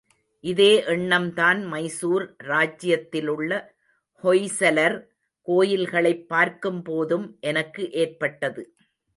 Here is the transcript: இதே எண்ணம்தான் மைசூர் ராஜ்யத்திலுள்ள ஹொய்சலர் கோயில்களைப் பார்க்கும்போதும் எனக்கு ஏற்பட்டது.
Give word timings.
இதே 0.43 0.83
எண்ணம்தான் 0.85 1.65
மைசூர் 1.65 2.35
ராஜ்யத்திலுள்ள 2.43 3.59
ஹொய்சலர் 4.23 4.97
கோயில்களைப் 5.47 6.25
பார்க்கும்போதும் 6.29 7.39
எனக்கு 7.39 7.91
ஏற்பட்டது. 7.91 8.75